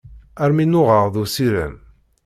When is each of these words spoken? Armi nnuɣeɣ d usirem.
Armi 0.41 0.65
nnuɣeɣ 0.65 1.05
d 1.13 1.15
usirem. 1.21 1.75